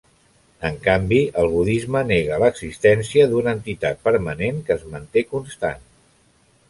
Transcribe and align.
En 0.69 0.77
canvi, 0.87 1.19
el 1.41 1.49
budisme 1.55 2.01
nega 2.11 2.39
l'existència 2.43 3.27
d'una 3.35 3.53
entitat 3.59 4.03
permanent 4.09 4.65
que 4.71 4.79
es 4.81 4.87
manté 4.95 5.25
constant. 5.35 5.85